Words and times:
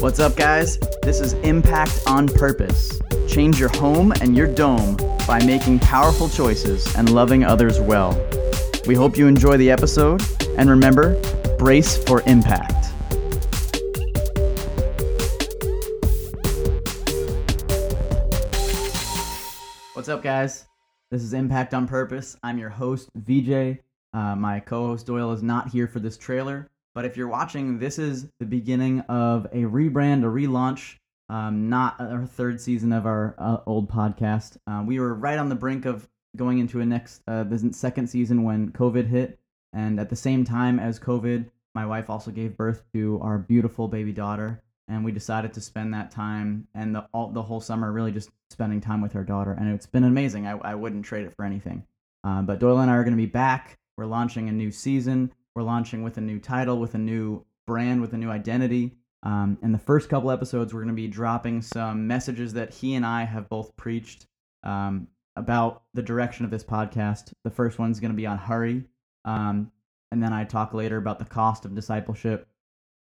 What's 0.00 0.20
up, 0.20 0.36
guys? 0.36 0.78
This 1.02 1.18
is 1.18 1.32
Impact 1.32 2.02
on 2.06 2.28
Purpose. 2.28 3.00
Change 3.26 3.58
your 3.58 3.68
home 3.70 4.12
and 4.20 4.36
your 4.36 4.46
dome 4.46 4.96
by 5.26 5.44
making 5.44 5.80
powerful 5.80 6.28
choices 6.28 6.94
and 6.94 7.12
loving 7.12 7.42
others 7.42 7.80
well. 7.80 8.12
We 8.86 8.94
hope 8.94 9.18
you 9.18 9.26
enjoy 9.26 9.56
the 9.56 9.72
episode, 9.72 10.22
and 10.56 10.70
remember, 10.70 11.20
brace 11.58 11.98
for 12.04 12.22
impact. 12.26 12.92
What's 19.94 20.08
up, 20.08 20.22
guys? 20.22 20.66
This 21.10 21.24
is 21.24 21.32
Impact 21.32 21.74
on 21.74 21.88
Purpose. 21.88 22.36
I'm 22.44 22.56
your 22.56 22.70
host, 22.70 23.08
VJ. 23.16 23.80
Uh, 24.12 24.36
my 24.36 24.60
co 24.60 24.86
host 24.86 25.06
Doyle 25.06 25.32
is 25.32 25.42
not 25.42 25.70
here 25.70 25.88
for 25.88 25.98
this 25.98 26.16
trailer, 26.16 26.70
but 26.98 27.04
if 27.04 27.16
you're 27.16 27.28
watching, 27.28 27.78
this 27.78 27.96
is 27.96 28.26
the 28.40 28.44
beginning 28.44 28.98
of 29.02 29.44
a 29.52 29.62
rebrand, 29.62 30.24
a 30.24 30.26
relaunch, 30.26 30.96
um, 31.28 31.68
not 31.68 31.94
our 32.00 32.26
third 32.26 32.60
season 32.60 32.92
of 32.92 33.06
our 33.06 33.36
uh, 33.38 33.58
old 33.66 33.88
podcast. 33.88 34.56
Uh, 34.66 34.82
we 34.84 34.98
were 34.98 35.14
right 35.14 35.38
on 35.38 35.48
the 35.48 35.54
brink 35.54 35.84
of 35.84 36.08
going 36.34 36.58
into 36.58 36.80
a 36.80 36.84
next, 36.84 37.22
uh, 37.28 37.44
the 37.44 37.72
second 37.72 38.08
season 38.08 38.42
when 38.42 38.72
COVID 38.72 39.06
hit. 39.06 39.38
And 39.72 40.00
at 40.00 40.10
the 40.10 40.16
same 40.16 40.42
time 40.42 40.80
as 40.80 40.98
COVID, 40.98 41.48
my 41.72 41.86
wife 41.86 42.10
also 42.10 42.32
gave 42.32 42.56
birth 42.56 42.82
to 42.92 43.20
our 43.22 43.38
beautiful 43.38 43.86
baby 43.86 44.10
daughter. 44.10 44.60
And 44.88 45.04
we 45.04 45.12
decided 45.12 45.52
to 45.52 45.60
spend 45.60 45.94
that 45.94 46.10
time 46.10 46.66
and 46.74 46.96
the, 46.96 47.06
all, 47.12 47.30
the 47.30 47.42
whole 47.42 47.60
summer 47.60 47.92
really 47.92 48.10
just 48.10 48.30
spending 48.50 48.80
time 48.80 49.00
with 49.00 49.14
our 49.14 49.22
daughter. 49.22 49.52
And 49.52 49.72
it's 49.72 49.86
been 49.86 50.02
amazing. 50.02 50.48
I, 50.48 50.58
I 50.64 50.74
wouldn't 50.74 51.04
trade 51.04 51.26
it 51.26 51.36
for 51.36 51.44
anything. 51.44 51.86
Uh, 52.24 52.42
but 52.42 52.58
Doyle 52.58 52.80
and 52.80 52.90
I 52.90 52.96
are 52.96 53.04
going 53.04 53.16
to 53.16 53.22
be 53.22 53.26
back. 53.26 53.78
We're 53.96 54.06
launching 54.06 54.48
a 54.48 54.52
new 54.52 54.72
season. 54.72 55.32
We're 55.58 55.64
launching 55.64 56.04
with 56.04 56.18
a 56.18 56.20
new 56.20 56.38
title, 56.38 56.78
with 56.78 56.94
a 56.94 56.98
new 56.98 57.44
brand, 57.66 58.00
with 58.00 58.12
a 58.12 58.16
new 58.16 58.30
identity. 58.30 58.92
Um, 59.24 59.58
in 59.60 59.72
the 59.72 59.78
first 59.78 60.08
couple 60.08 60.30
episodes, 60.30 60.72
we're 60.72 60.82
going 60.82 60.94
to 60.94 61.02
be 61.02 61.08
dropping 61.08 61.62
some 61.62 62.06
messages 62.06 62.52
that 62.52 62.72
he 62.72 62.94
and 62.94 63.04
I 63.04 63.24
have 63.24 63.48
both 63.48 63.76
preached 63.76 64.28
um, 64.62 65.08
about 65.34 65.82
the 65.94 66.02
direction 66.02 66.44
of 66.44 66.52
this 66.52 66.62
podcast. 66.62 67.32
The 67.42 67.50
first 67.50 67.76
one's 67.76 67.98
going 67.98 68.12
to 68.12 68.16
be 68.16 68.24
on 68.24 68.38
hurry. 68.38 68.84
Um, 69.24 69.72
and 70.12 70.22
then 70.22 70.32
I 70.32 70.44
talk 70.44 70.74
later 70.74 70.96
about 70.96 71.18
the 71.18 71.24
cost 71.24 71.64
of 71.64 71.74
discipleship. 71.74 72.46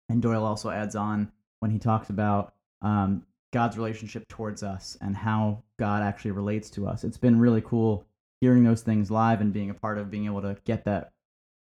And 0.08 0.22
Doyle 0.22 0.46
also 0.46 0.70
adds 0.70 0.96
on 0.96 1.34
when 1.60 1.72
he 1.72 1.78
talks 1.78 2.10
about 2.10 2.54
um, 2.82 3.26
God's 3.52 3.76
relationship 3.76 4.30
towards 4.30 4.64
us 4.64 4.98
and 5.02 5.14
how 5.14 5.62
God 5.78 6.04
actually 6.04 6.32
relates 6.32 6.70
to 6.70 6.88
us. 6.88 7.04
It's 7.04 7.18
been 7.18 7.38
really 7.38 7.60
cool 7.60 8.06
hearing 8.40 8.64
those 8.64 8.82
things 8.82 9.12
live 9.12 9.42
and 9.42 9.52
being 9.52 9.72
a 9.72 9.74
part 9.74 9.98
of 9.98 10.10
being 10.10 10.26
able 10.26 10.42
to 10.42 10.56
get 10.64 10.86
that 10.86 11.12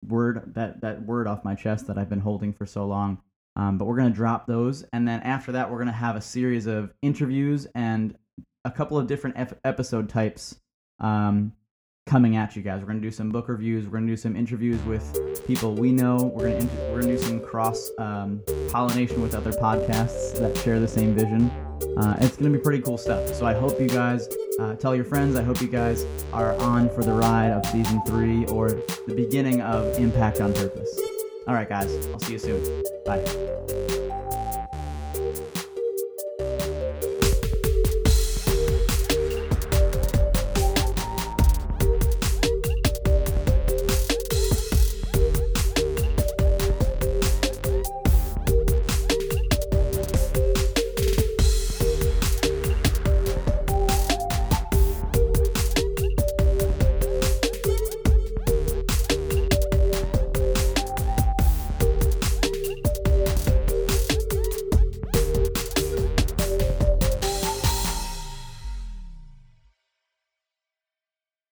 word 0.08 0.55
that 0.55 0.80
that 0.80 1.02
word 1.05 1.27
off 1.27 1.44
my 1.44 1.55
chest 1.55 1.86
that 1.86 1.98
I've 1.98 2.08
been 2.08 2.20
holding 2.20 2.52
for 2.52 2.66
so 2.66 2.86
long. 2.86 3.19
Um, 3.56 3.78
but 3.78 3.84
we're 3.84 3.97
gonna 3.97 4.10
drop 4.10 4.47
those, 4.47 4.84
and 4.92 5.06
then 5.06 5.20
after 5.20 5.52
that, 5.52 5.70
we're 5.70 5.78
gonna 5.78 5.92
have 5.92 6.16
a 6.16 6.20
series 6.20 6.66
of 6.66 6.92
interviews 7.02 7.66
and 7.74 8.16
a 8.64 8.70
couple 8.70 8.98
of 8.98 9.06
different 9.06 9.38
ep- 9.38 9.60
episode 9.64 10.08
types 10.08 10.56
um, 10.98 11.52
coming 12.06 12.36
at 12.36 12.56
you 12.56 12.62
guys. 12.62 12.80
We're 12.80 12.88
gonna 12.88 13.00
do 13.00 13.12
some 13.12 13.30
book 13.30 13.48
reviews. 13.48 13.86
We're 13.86 13.98
gonna 13.98 14.06
do 14.08 14.16
some 14.16 14.34
interviews 14.34 14.82
with 14.82 15.47
people 15.47 15.75
we 15.75 15.92
know. 15.92 16.32
We're 16.34 16.48
gonna 16.48 16.60
inter- 16.62 16.92
we're 16.92 17.00
gonna 17.02 17.16
do 17.16 17.22
some 17.22 17.41
cross 17.41 17.91
um, 17.98 18.42
pollination 18.70 19.22
with 19.22 19.34
other 19.34 19.52
podcasts 19.52 20.38
that 20.41 20.56
share 20.58 20.80
the 20.80 20.88
same 20.88 21.14
vision. 21.14 21.48
Uh, 21.97 22.16
it's 22.20 22.36
gonna 22.36 22.50
be 22.50 22.58
pretty 22.58 22.82
cool 22.82 22.98
stuff. 22.98 23.32
So 23.34 23.47
I 23.47 23.55
hope 23.55 23.80
you 23.80 23.88
guys 23.88 24.28
uh, 24.58 24.74
tell 24.77 24.94
your 24.94 25.05
friends. 25.05 25.36
I 25.36 25.42
hope 25.42 25.60
you 25.60 25.69
guys 25.69 26.06
are 26.33 26.55
on 26.60 26.88
for 26.91 27.02
the 27.02 27.12
ride 27.12 27.50
of 27.50 27.64
season 27.66 28.00
three 28.06 28.47
or 28.47 28.70
the 29.06 29.14
beginning 29.14 29.60
of 29.60 29.98
Impact 29.98 30.41
on 30.41 30.52
Purpose. 30.52 31.00
All 31.47 31.55
right, 31.55 31.69
guys. 31.69 32.06
I'll 32.08 32.20
see 32.20 32.33
you 32.33 32.38
soon. 32.38 32.82
Bye. 33.05 34.00